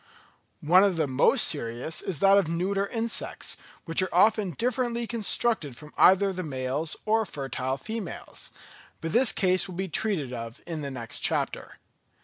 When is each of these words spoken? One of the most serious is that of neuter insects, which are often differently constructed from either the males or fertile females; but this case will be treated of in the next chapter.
One 0.63 0.83
of 0.83 0.95
the 0.97 1.05
most 1.05 1.47
serious 1.47 2.01
is 2.01 2.21
that 2.21 2.39
of 2.39 2.47
neuter 2.47 2.87
insects, 2.87 3.55
which 3.85 4.01
are 4.01 4.09
often 4.11 4.49
differently 4.49 5.05
constructed 5.05 5.77
from 5.77 5.93
either 5.95 6.33
the 6.33 6.41
males 6.41 6.95
or 7.05 7.23
fertile 7.23 7.77
females; 7.77 8.49
but 8.99 9.13
this 9.13 9.31
case 9.31 9.67
will 9.67 9.75
be 9.75 9.87
treated 9.89 10.33
of 10.33 10.59
in 10.65 10.81
the 10.81 10.89
next 10.89 11.19
chapter. 11.19 11.77